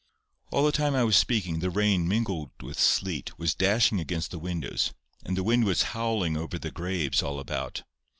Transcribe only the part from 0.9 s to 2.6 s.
I was speaking, the rain, mingled